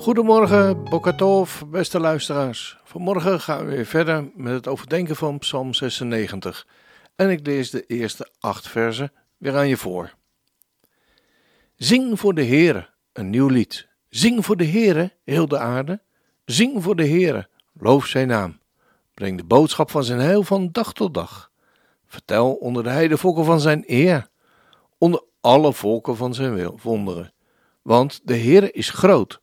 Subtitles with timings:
[0.00, 2.78] Goedemorgen, Bokatov, beste luisteraars.
[2.84, 6.66] Vanmorgen gaan we weer verder met het overdenken van Psalm 96.
[7.16, 10.14] En ik lees de eerste acht versen weer aan je voor.
[11.76, 13.88] Zing voor de Heere een nieuw lied.
[14.08, 16.02] Zing voor de Heere, heel de aarde.
[16.44, 18.60] Zing voor de Heere, loof zijn naam.
[19.14, 21.50] Breng de boodschap van zijn heil van dag tot dag.
[22.06, 24.28] Vertel onder de heidevolken van zijn eer.
[24.98, 27.32] Onder alle volken van zijn wonderen.
[27.82, 29.40] Want de Heere is groot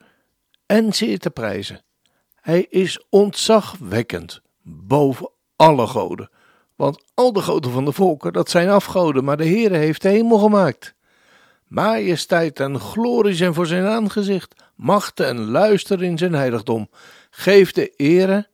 [0.68, 1.82] en zeer te prijzen.
[2.36, 6.30] Hij is ontzagwekkend boven alle goden.
[6.76, 10.10] Want al de goden van de volken, dat zijn afgoden, maar de Heere heeft de
[10.10, 10.96] hemel gemaakt.
[11.68, 16.90] Majesteit en glorie zijn voor zijn aangezicht, macht en luister in zijn heiligdom.
[17.30, 18.48] Geef de ere,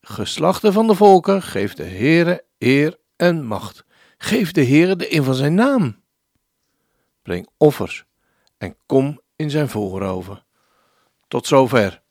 [0.00, 3.84] geslachten van de volken, geef de Heere eer en macht.
[4.18, 6.00] Geef de Heere de in van zijn naam.
[7.22, 8.04] Breng offers
[8.58, 10.45] en kom in zijn voorhoven.
[11.28, 12.02] Tot zover.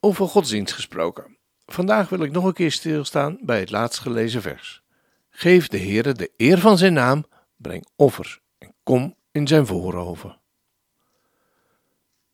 [0.00, 1.36] Over godsdienst gesproken.
[1.66, 4.82] Vandaag wil ik nog een keer stilstaan bij het laatst gelezen vers.
[5.30, 7.24] Geef de Heere de eer van zijn naam,
[7.56, 10.38] breng offers en kom in zijn voorhoven.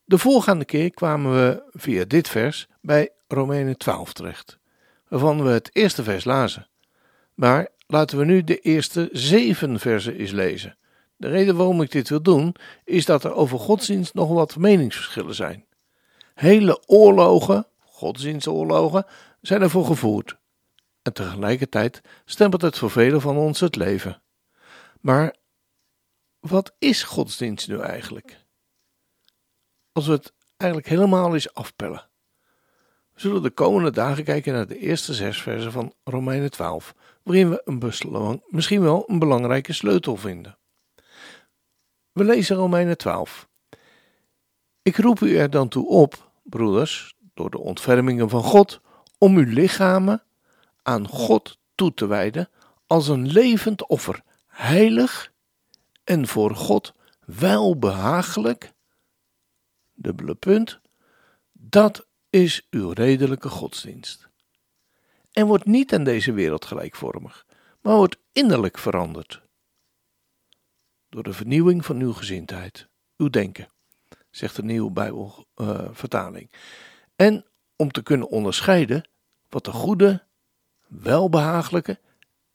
[0.04, 4.58] De voorgaande keer kwamen we via dit vers bij Romeinen 12 terecht,
[5.08, 6.68] waarvan we het eerste vers lazen.
[7.34, 10.76] Maar laten we nu de eerste zeven versen eens lezen.
[11.22, 15.34] De reden waarom ik dit wil doen, is dat er over godsdienst nog wat meningsverschillen
[15.34, 15.64] zijn.
[16.34, 19.06] Hele oorlogen, godsdienstoorlogen,
[19.40, 20.36] zijn ervoor gevoerd.
[21.02, 24.22] En tegelijkertijd stempelt het voor velen van ons het leven.
[25.00, 25.36] Maar
[26.40, 28.44] wat is godsdienst nu eigenlijk?
[29.92, 32.08] Als we het eigenlijk helemaal eens afpellen.
[33.12, 37.50] We zullen de komende dagen kijken naar de eerste zes versen van Romeinen 12, waarin
[37.50, 40.56] we een misschien wel een belangrijke sleutel vinden.
[42.12, 43.48] We lezen Romeinen 12.
[44.82, 48.80] Ik roep u er dan toe op, broeders, door de ontfermingen van God,
[49.18, 50.22] om uw lichamen
[50.82, 52.48] aan God toe te wijden
[52.86, 55.32] als een levend offer, heilig
[56.04, 58.72] en voor God welbehagelijk.
[59.94, 60.80] Dubbele punt.
[61.52, 64.28] Dat is uw redelijke godsdienst.
[65.32, 67.46] En wordt niet aan deze wereld gelijkvormig,
[67.80, 69.42] maar wordt innerlijk veranderd
[71.12, 73.68] door de vernieuwing van uw gezindheid, uw denken,
[74.30, 76.50] zegt de nieuwe Bijbelvertaling.
[77.16, 77.44] En
[77.76, 79.08] om te kunnen onderscheiden
[79.48, 80.24] wat de goede,
[80.86, 81.98] welbehagelijke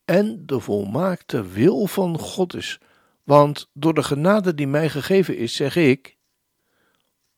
[0.06, 2.80] en de volmaakte wil van God is.
[3.24, 6.18] Want door de genade die mij gegeven is, zeg ik,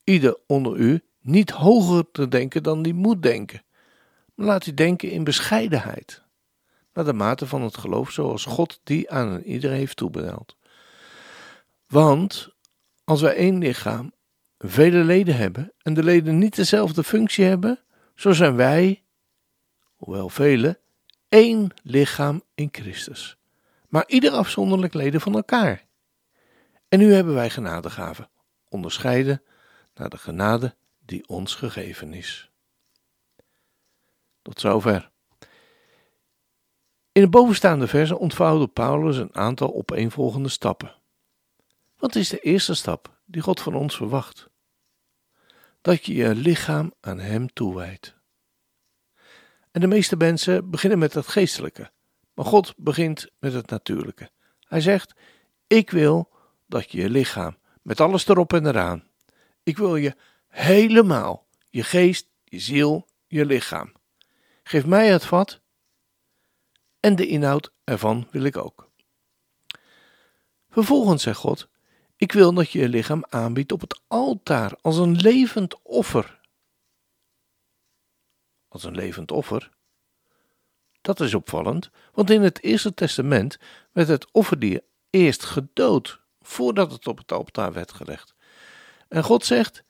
[0.04, 3.64] ieder onder u niet hoger te denken dan die moet denken,
[4.36, 6.24] maar laat u denken in bescheidenheid,
[6.94, 10.58] naar de mate van het geloof zoals God die aan een ieder heeft toebedeeld.
[11.90, 12.50] Want
[13.04, 14.14] als wij één lichaam
[14.58, 17.80] vele leden hebben en de leden niet dezelfde functie hebben,
[18.16, 19.04] zo zijn wij,
[19.96, 20.80] hoewel vele,
[21.30, 23.38] één lichaam in Christus.
[23.88, 25.86] Maar ieder afzonderlijk leden van elkaar.
[26.88, 28.30] En nu hebben wij genadegaven,
[28.68, 29.44] onderscheiden
[29.94, 30.76] naar de genade
[31.06, 32.52] die ons gegeven is.
[34.42, 35.10] Tot zover.
[37.12, 40.98] In de bovenstaande verse ontvouwde Paulus een aantal opeenvolgende stappen.
[42.00, 44.50] Wat is de eerste stap die God van ons verwacht?
[45.82, 48.16] Dat je je lichaam aan Hem toewijdt.
[49.72, 51.92] En de meeste mensen beginnen met het geestelijke,
[52.34, 54.30] maar God begint met het natuurlijke.
[54.60, 55.14] Hij zegt:
[55.68, 56.30] Ik wil
[56.68, 59.08] dat je je lichaam, met alles erop en eraan,
[59.64, 60.16] ik wil je
[60.48, 63.92] helemaal, je geest, je ziel, je lichaam.
[64.64, 65.62] Geef mij het vat
[67.00, 68.90] en de inhoud ervan wil ik ook.
[70.70, 71.70] Vervolgens zegt God:
[72.20, 76.40] ik wil dat je je lichaam aanbiedt op het altaar als een levend offer.
[78.68, 79.70] Als een levend offer?
[81.02, 83.58] Dat is opvallend, want in het Eerste Testament
[83.92, 88.36] werd het offerdier eerst gedood voordat het op het altaar werd gelegd.
[89.08, 89.84] En God zegt: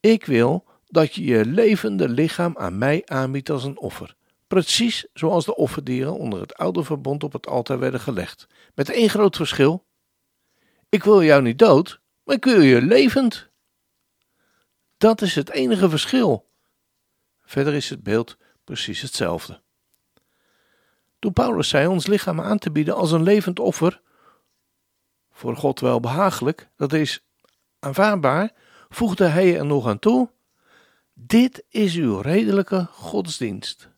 [0.00, 4.14] Ik wil dat je je levende lichaam aan mij aanbiedt als een offer.
[4.46, 8.46] Precies zoals de offerdieren onder het oude verbond op het altaar werden gelegd.
[8.74, 9.84] Met één groot verschil:
[10.94, 13.48] ik wil jou niet dood, maar ik wil je levend.
[14.96, 16.50] Dat is het enige verschil.
[17.42, 19.60] Verder is het beeld precies hetzelfde.
[21.18, 24.00] Toen Paulus zei ons lichaam aan te bieden als een levend offer,
[25.30, 27.24] voor God wel behagelijk, dat is
[27.78, 28.52] aanvaardbaar,
[28.88, 30.30] voegde hij er nog aan toe:
[31.12, 33.88] Dit is uw redelijke godsdienst.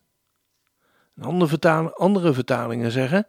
[1.19, 3.27] Andere, vertalingen, andere vertalingen zeggen: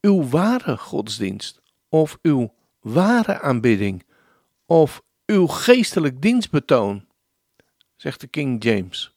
[0.00, 4.04] Uw ware godsdienst, of uw ware aanbidding,
[4.66, 7.06] of uw geestelijk dienstbetoon,
[7.96, 9.16] zegt de King James.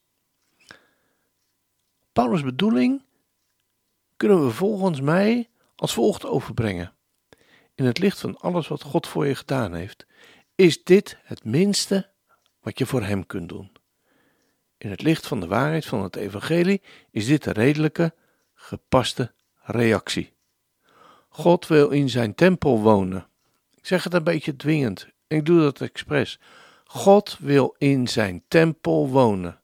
[2.14, 3.04] Paulus' bedoeling
[4.18, 6.94] kunnen we volgens mij als volgt overbrengen.
[7.76, 10.06] In het licht van alles wat God voor je gedaan heeft,
[10.56, 12.10] is dit het minste
[12.62, 13.72] wat je voor Hem kunt doen.
[14.78, 16.82] In het licht van de waarheid van het Evangelie
[17.12, 18.14] is dit de redelijke,
[18.54, 20.34] gepaste reactie.
[21.30, 23.28] God wil in zijn tempel wonen.
[23.86, 25.08] Ik zeg het een beetje dwingend.
[25.28, 26.40] Ik doe dat expres.
[26.84, 29.62] God wil in zijn tempel wonen.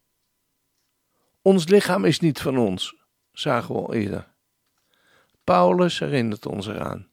[1.42, 2.96] Ons lichaam is niet van ons,
[3.32, 4.34] zagen we al eerder.
[5.44, 7.10] Paulus herinnert ons eraan.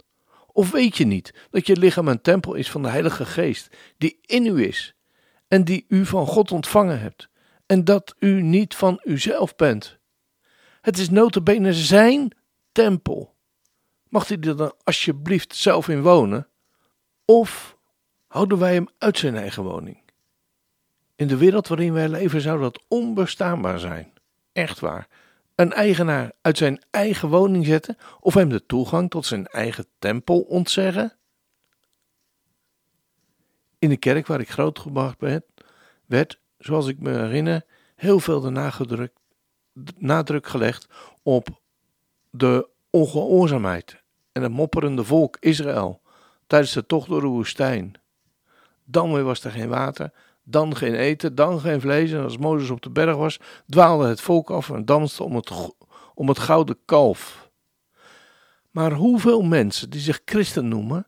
[0.46, 4.18] Of weet je niet dat je lichaam een tempel is van de Heilige Geest, die
[4.20, 4.94] in u is
[5.46, 7.28] en die u van God ontvangen hebt,
[7.66, 9.98] en dat u niet van uzelf bent?
[10.80, 12.36] Het is notabene zijn
[12.72, 13.34] tempel.
[14.08, 16.48] Mag hij er dan alsjeblieft zelf in wonen?
[17.30, 17.78] Of
[18.26, 20.02] houden wij hem uit zijn eigen woning?
[21.14, 24.12] In de wereld waarin wij leven zou dat onbestaanbaar zijn.
[24.52, 25.08] Echt waar
[25.54, 30.40] een eigenaar uit zijn eigen woning zetten of hem de toegang tot zijn eigen tempel
[30.40, 31.16] ontzeggen?
[33.78, 35.44] In de kerk waar ik grootgebracht ben,
[36.06, 37.64] werd, zoals ik me herinner,
[37.94, 39.10] heel veel de
[39.96, 40.86] nadruk gelegd
[41.22, 41.48] op
[42.30, 44.02] de ongehoorzaamheid
[44.32, 46.00] en het mopperende volk Israël
[46.48, 47.94] tijdens de tocht door de woestijn.
[48.84, 50.12] Dan weer was er geen water
[50.50, 52.12] dan geen eten, dan geen vlees.
[52.12, 55.50] En als Mozes op de berg was, dwaalde het volk af en danste om het,
[56.14, 57.50] om het gouden kalf.
[58.70, 61.06] Maar hoeveel mensen die zich christen noemen,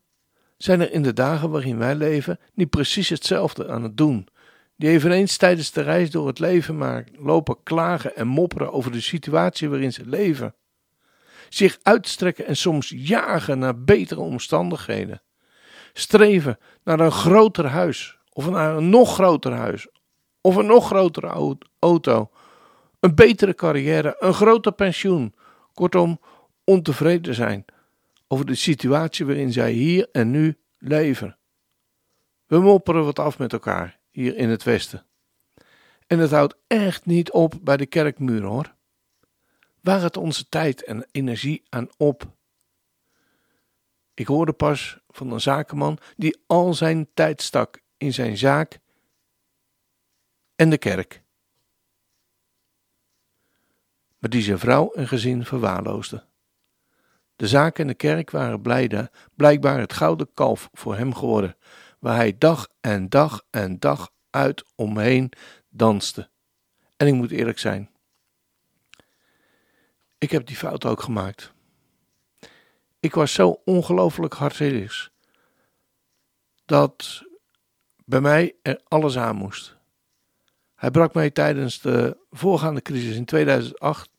[0.56, 4.28] zijn er in de dagen waarin wij leven niet precies hetzelfde aan het doen?
[4.76, 9.00] Die eveneens tijdens de reis door het leven maar lopen klagen en mopperen over de
[9.00, 10.54] situatie waarin ze leven.
[11.48, 15.22] Zich uitstrekken en soms jagen naar betere omstandigheden.
[16.00, 19.88] Streven naar een groter huis, of naar een nog groter huis.
[20.40, 22.30] Of een nog grotere auto.
[23.00, 24.16] Een betere carrière.
[24.18, 25.34] Een groter pensioen.
[25.74, 26.20] Kortom,
[26.64, 27.64] ontevreden zijn
[28.28, 31.36] over de situatie waarin zij hier en nu leven.
[32.46, 35.06] We mopperen wat af met elkaar hier in het Westen.
[36.06, 38.74] En het houdt echt niet op bij de kerkmuur hoor.
[39.80, 42.22] Waar het onze tijd en energie aan op?
[44.14, 48.78] Ik hoorde pas van een zakenman die al zijn tijd stak in zijn zaak
[50.56, 51.22] en de kerk.
[54.18, 56.24] Maar die zijn vrouw en gezin verwaarloosde.
[57.36, 61.56] De zaak en de kerk waren blijde, blijkbaar het gouden kalf voor hem geworden,
[61.98, 65.32] waar hij dag en dag en dag uit omheen
[65.68, 66.30] danste.
[66.96, 67.90] En ik moet eerlijk zijn,
[70.18, 71.52] ik heb die fout ook gemaakt.
[73.00, 75.10] Ik was zo ongelooflijk hardzinnig
[76.64, 77.22] dat
[78.04, 79.76] bij mij er alles aan moest.
[80.74, 84.10] Hij brak mij tijdens de voorgaande crisis in 2008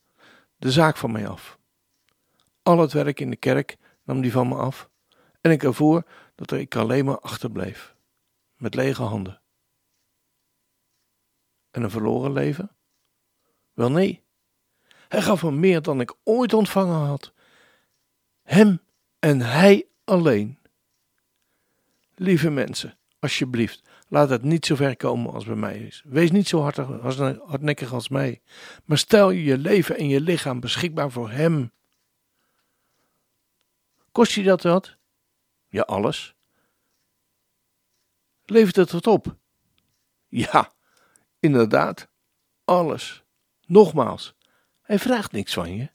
[0.58, 1.60] de zaak van mij af.
[2.64, 4.90] Al het werk in de kerk nam hij van me af
[5.42, 6.04] en ik ervoor
[6.36, 7.96] dat ik alleen maar achterbleef,
[8.56, 9.42] met lege handen.
[11.72, 12.76] En een verloren leven?
[13.74, 14.24] Wel nee,
[15.08, 17.34] hij gaf me meer dan ik ooit ontvangen had.
[18.52, 18.82] Hem
[19.20, 20.60] en hij alleen.
[22.16, 26.04] Lieve mensen, Alsjeblieft, laat het niet zo ver komen als bij mij is.
[26.06, 26.62] Wees niet zo
[27.46, 28.42] hardnekkig als mij,
[28.86, 31.72] maar stel je leven en je lichaam beschikbaar voor Hem.
[34.12, 34.98] Kost je dat wat?
[35.68, 36.36] Ja, alles.
[38.46, 39.38] Levert het wat op?
[40.28, 40.72] Ja,
[41.40, 42.08] inderdaad,
[42.64, 43.24] alles.
[43.66, 44.36] Nogmaals,
[44.82, 45.90] hij vraagt niks van je.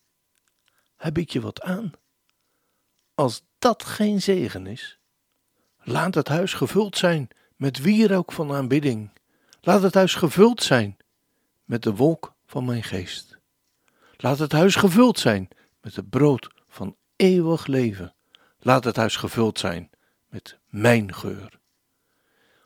[0.96, 1.92] Hij biedt je wat aan.
[3.16, 4.96] Als dat geen zegen is,
[5.88, 9.10] Laat het huis gevuld zijn met wierook van aanbidding.
[9.60, 10.96] Laat het huis gevuld zijn
[11.64, 13.38] met de wolk van mijn geest.
[14.16, 15.48] Laat het huis gevuld zijn
[15.80, 18.14] met het brood van eeuwig leven.
[18.58, 19.90] Laat het huis gevuld zijn
[20.28, 21.58] met mijn geur.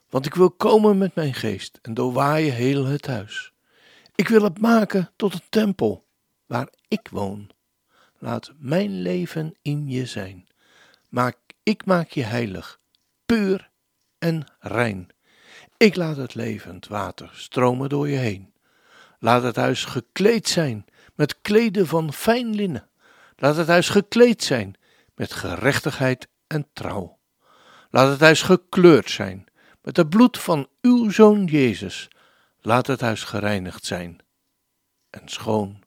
[0.09, 3.53] Want ik wil komen met mijn geest en doorwaaien heel het huis.
[4.15, 6.05] Ik wil het maken tot een tempel
[6.47, 7.51] waar ik woon.
[8.23, 10.49] Laat mijn leven in je zijn.
[11.09, 12.81] Maak, ik maak je heilig
[13.27, 13.71] puur
[14.19, 15.09] en rein.
[15.77, 18.53] Ik laat het levend water stromen door je heen.
[19.19, 20.85] Laat het huis gekleed zijn
[21.15, 22.89] met kleden van fijn linnen.
[23.37, 24.75] Laat het huis gekleed zijn
[25.15, 27.19] met gerechtigheid en trouw.
[27.91, 29.45] Laat het huis gekleurd zijn
[29.83, 32.09] met het bloed van uw zoon Jezus.
[32.61, 34.19] Laat het huis gereinigd zijn
[35.11, 35.83] en schoon.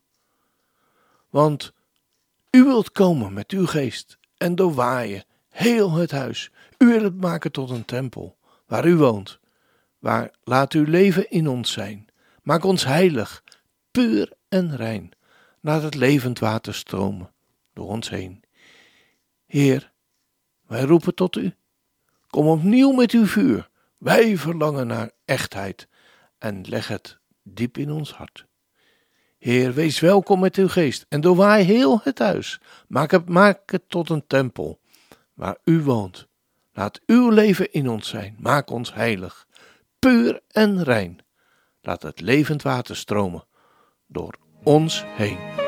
[1.29, 1.73] Want
[2.55, 6.51] u wilt komen met uw geest en doorwaaien heel het huis.
[6.77, 9.39] U wilt het maken tot een tempel waar u woont.
[9.99, 12.07] Waar laat uw leven in ons zijn.
[12.41, 13.43] Maak ons heilig,
[13.91, 15.11] puur en rein.
[15.59, 17.31] Laat het levend water stromen
[17.73, 18.43] door ons heen.
[19.45, 19.91] Heer,
[20.67, 21.53] wij roepen tot u.
[22.27, 23.69] Kom opnieuw met uw vuur.
[23.97, 25.87] Wij verlangen naar echtheid
[26.37, 28.45] en leg het diep in ons hart.
[29.43, 32.59] Heer, wees welkom met uw geest en doorwaai heel het huis.
[32.87, 34.79] Maak het, maak het tot een tempel
[35.33, 36.27] waar u woont.
[36.73, 38.35] Laat uw leven in ons zijn.
[38.39, 39.47] Maak ons heilig,
[39.99, 41.19] puur en rein.
[41.81, 43.45] Laat het levend water stromen
[44.07, 45.62] door ons heen.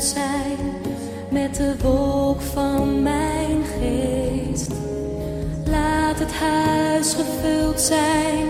[0.00, 0.58] Zijn
[1.30, 4.70] met de wolk van mijn geest.
[5.70, 8.46] Laat het huis gevuld zijn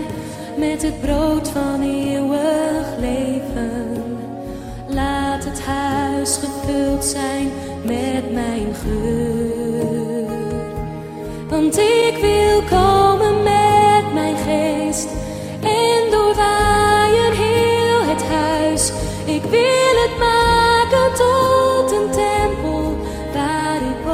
[0.57, 4.03] met het brood van eeuwig leven.
[4.87, 7.51] Laat het huis gevuld zijn
[7.83, 10.25] met mijn geur.
[11.49, 15.07] Want ik wil komen met mijn geest
[15.61, 18.91] en doorwaaien heel het huis.
[19.25, 20.42] Ik wil het maken
[21.13, 22.97] tot een tempel
[23.33, 24.13] waar ik woon.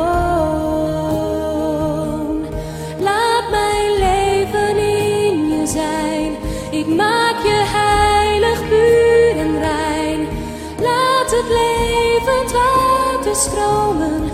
[2.99, 6.37] Laat mijn leven in je zijn.
[6.71, 9.09] Ik maak je heilig, puur
[9.59, 10.27] rein.
[10.81, 14.31] Laat het levend water stromen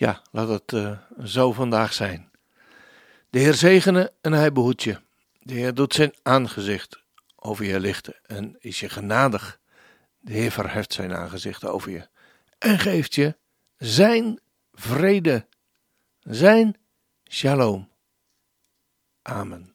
[0.00, 2.30] Ja, laat het uh, zo vandaag zijn.
[3.30, 5.00] De Heer zegene en hij behoedt je.
[5.40, 7.02] De Heer doet zijn aangezicht
[7.36, 9.60] over je lichten en is je genadig.
[10.18, 12.08] De Heer verheft zijn aangezicht over je
[12.58, 13.36] en geeft je
[13.76, 14.40] zijn
[14.72, 15.46] vrede,
[16.20, 16.76] zijn
[17.28, 17.88] shalom.
[19.22, 19.74] Amen.